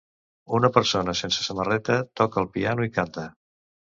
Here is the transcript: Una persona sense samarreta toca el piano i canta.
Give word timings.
Una 0.59 0.69
persona 0.77 1.13
sense 1.19 1.45
samarreta 1.47 1.97
toca 2.21 2.41
el 2.45 2.49
piano 2.57 2.87
i 2.89 2.91
canta. 2.97 3.27